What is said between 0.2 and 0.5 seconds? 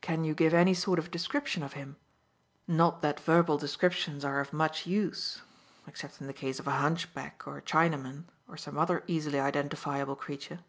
you